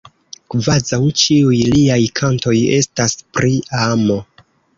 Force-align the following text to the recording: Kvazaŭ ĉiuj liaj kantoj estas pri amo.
Kvazaŭ 0.53 0.97
ĉiuj 1.23 1.59
liaj 1.75 1.99
kantoj 2.21 2.55
estas 2.79 3.15
pri 3.37 3.53
amo. 3.83 4.19